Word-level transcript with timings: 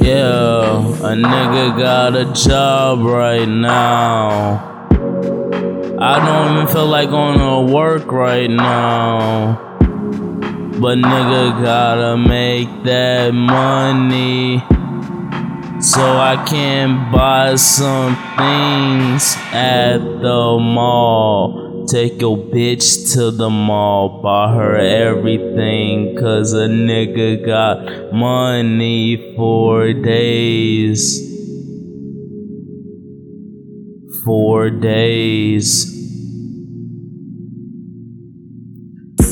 Yeah, 0.00 0.80
a 0.80 1.14
nigga 1.14 1.78
got 1.78 2.16
a 2.16 2.32
job 2.32 3.00
right 3.04 3.48
now. 3.48 4.88
I 6.00 6.26
don't 6.26 6.56
even 6.56 6.66
feel 6.66 6.86
like 6.86 7.10
going 7.10 7.38
to 7.38 7.72
work 7.72 8.10
right 8.10 8.50
now. 8.50 9.78
But 10.80 10.98
nigga 10.98 11.62
gotta 11.62 12.16
make 12.16 12.82
that 12.82 13.32
money 13.32 14.58
so 15.80 16.02
I 16.02 16.44
can 16.44 17.12
buy 17.12 17.54
some 17.54 18.16
things 18.36 19.36
at 19.52 19.98
the 19.98 20.58
mall. 20.60 21.63
Take 21.86 22.20
your 22.22 22.38
bitch 22.38 23.12
to 23.12 23.30
the 23.30 23.50
mall, 23.50 24.22
buy 24.22 24.54
her 24.54 24.76
everything, 24.76 26.16
cause 26.16 26.54
a 26.54 26.66
nigga 26.66 27.44
got 27.44 28.12
money 28.12 29.34
for 29.36 29.92
days. 29.92 31.20
Four 34.24 34.70
days. 34.70 36.03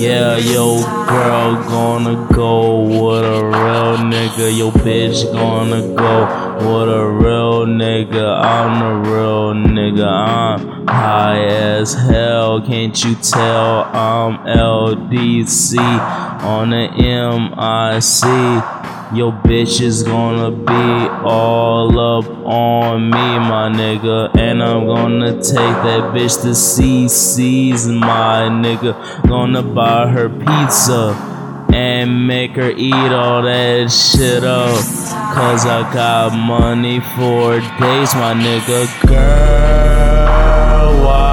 Yeah, 0.00 0.38
yo 0.38 0.80
girl 0.80 1.62
gonna 1.68 2.26
go 2.32 2.80
with 2.84 3.22
a 3.22 3.44
real 3.44 3.98
nigga. 3.98 4.56
Yo 4.56 4.70
bitch 4.70 5.30
gonna 5.30 5.82
go 5.94 6.24
with 6.56 6.88
a 6.88 7.06
real 7.06 7.66
nigga. 7.66 8.42
I'm 8.42 9.04
the 9.04 9.10
real 9.10 9.52
nigga. 9.52 10.06
I'm 10.06 10.86
high 10.86 11.44
as 11.44 11.92
hell. 11.92 12.62
Can't 12.62 13.04
you 13.04 13.14
tell 13.16 13.84
I'm 13.94 14.38
LDC 14.46 15.76
on 16.44 16.70
the 16.70 16.88
MIC? 16.96 18.79
Your 19.12 19.32
bitch 19.32 19.80
is 19.80 20.04
gonna 20.04 20.52
be 20.52 21.08
all 21.26 21.98
up 21.98 22.28
on 22.46 23.10
me, 23.10 23.10
my 23.10 23.68
nigga. 23.68 24.30
And 24.38 24.62
I'm 24.62 24.86
gonna 24.86 25.32
take 25.32 25.56
that 25.56 26.14
bitch 26.14 26.40
to 26.42 26.50
CC's, 26.50 27.88
my 27.88 28.48
nigga. 28.48 28.94
Gonna 29.26 29.64
buy 29.64 30.06
her 30.06 30.28
pizza 30.28 31.16
and 31.74 32.28
make 32.28 32.52
her 32.52 32.70
eat 32.70 33.12
all 33.12 33.42
that 33.42 33.90
shit 33.90 34.44
up. 34.44 34.78
Cause 35.34 35.66
I 35.66 35.92
got 35.92 36.32
money 36.32 37.00
for 37.00 37.58
days, 37.80 38.14
my 38.14 38.32
nigga. 38.32 38.86
Girl, 39.08 41.04
why 41.04 41.29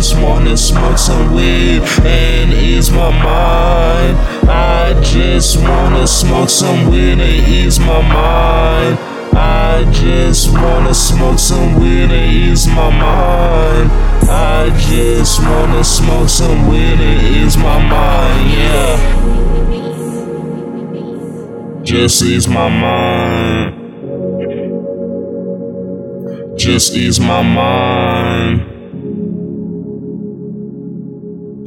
just 0.00 0.16
wanna 0.16 0.56
smoke 0.56 0.96
some 0.96 1.34
weed 1.34 1.82
and 2.06 2.54
ease 2.54 2.90
my 2.90 3.10
mind. 3.10 4.16
I 4.48 4.98
just 5.02 5.58
wanna 5.60 6.06
smoke 6.06 6.48
some 6.48 6.90
weed 6.90 7.20
and 7.20 7.20
ease 7.20 7.78
my 7.78 8.00
mind. 8.00 8.98
I 9.36 9.84
just 9.92 10.54
wanna 10.54 10.94
smoke 10.94 11.38
some 11.38 11.78
weed 11.78 12.10
and 12.10 12.32
ease 12.34 12.66
my 12.66 12.88
mind. 12.88 13.90
I 14.22 14.70
just 14.88 15.38
wanna 15.42 15.84
smoke 15.84 16.30
some 16.30 16.66
weed 16.70 16.98
and 16.98 17.36
ease 17.36 17.58
my 17.58 17.78
mind, 17.86 18.50
yeah. 18.58 18.96
Just 21.82 22.22
ease 22.22 22.48
my 22.48 22.70
mind. 22.70 23.76
Just 26.58 26.96
ease 26.96 27.20
my 27.20 27.42
mind. 27.42 28.69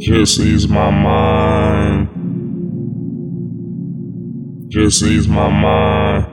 Just 0.03 0.37
ease 0.37 0.67
my 0.67 0.91
mind. 0.91 2.09
Just 4.67 5.01
ease 5.01 5.29
my 5.29 5.47
mind. 5.47 6.25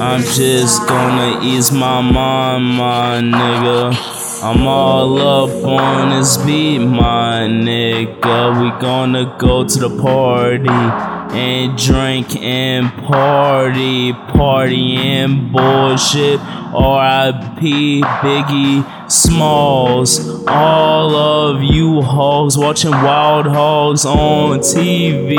I'm 0.00 0.22
just 0.22 0.88
gonna 0.88 1.40
ease 1.42 1.70
my 1.70 2.00
mind, 2.00 2.64
my 2.64 3.20
nigga. 3.20 4.42
I'm 4.42 4.66
all 4.66 5.18
up 5.18 5.50
on 5.62 6.08
this 6.08 6.38
beat, 6.38 6.78
my 6.78 7.46
nigga. 7.50 8.58
We 8.58 8.70
gonna 8.80 9.36
go 9.38 9.64
to 9.68 9.78
the 9.78 9.90
party 10.00 11.13
and 11.30 11.76
drink 11.76 12.36
and 12.36 12.92
party, 13.04 14.12
party 14.12 14.96
and 14.96 15.52
bullshit. 15.52 16.40
R.I.P. 16.74 18.00
Biggie 18.00 19.10
Smalls. 19.10 20.44
All 20.48 21.14
of 21.14 21.62
you 21.62 22.02
hogs 22.02 22.58
watching 22.58 22.90
Wild 22.90 23.46
Hogs 23.46 24.04
on 24.04 24.58
TV. 24.58 25.36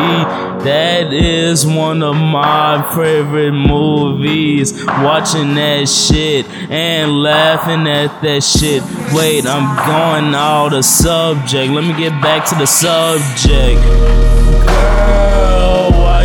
That 0.64 1.12
is 1.12 1.66
one 1.66 2.02
of 2.02 2.16
my 2.16 2.82
favorite 2.96 3.52
movies. 3.52 4.74
Watching 4.86 5.56
that 5.56 5.90
shit 5.90 6.48
and 6.70 7.22
laughing 7.22 7.86
at 7.88 8.22
that 8.22 8.42
shit. 8.42 8.82
Wait, 9.14 9.46
I'm 9.46 9.76
going 9.86 10.34
out 10.34 10.74
of 10.74 10.86
subject. 10.86 11.72
Let 11.72 11.84
me 11.84 11.94
get 12.02 12.12
back 12.22 12.48
to 12.50 12.56
the 12.56 12.66
subject. 12.66 13.82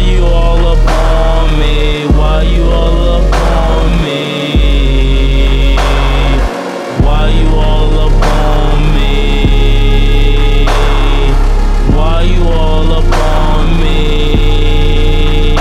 You 0.01 0.25
all 0.25 0.67
up 0.67 0.87
on 0.89 1.59
me? 1.59 2.07
Why 2.07 2.43
you 2.43 2.63
all 2.65 3.17
up 3.17 3.33
on 3.33 4.03
me? 4.03 5.77
Why 7.05 7.29
you 7.29 7.49
all 7.55 7.99
up 8.07 8.13
on 8.13 8.95
me? 8.95 10.67
Why 11.95 12.23
you 12.23 12.43
all 12.49 12.93
up 12.93 13.13
on 13.13 13.81
me? 13.81 15.57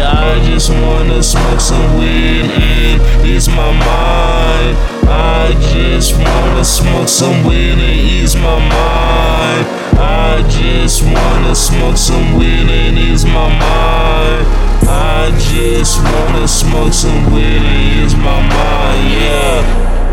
I 0.00 0.40
just 0.46 0.70
wanna 0.70 1.22
smoke 1.22 1.60
some 1.60 1.98
weed 1.98 2.50
and 2.50 3.26
ease 3.26 3.48
my 3.48 3.72
mind. 3.72 4.76
I 5.08 5.54
just 5.72 6.14
wanna 6.16 6.64
smoke 6.64 7.08
some 7.08 7.44
weed 7.44 7.72
and 7.72 7.80
ease 7.82 8.34
my 8.36 8.58
mind. 8.58 9.66
I 9.96 10.42
just 10.48 11.02
wanna 11.02 11.54
smoke 11.54 11.96
some 11.96 12.34
weed 12.36 12.68
and 12.68 12.98
ease 12.98 13.23
wanna 16.34 16.48
smoke 16.48 16.92
some 16.92 17.32
weed 17.32 17.44
and 17.44 18.04
ease 18.04 18.14
my 18.16 18.40
mind, 18.48 19.10
yeah. 19.12 20.03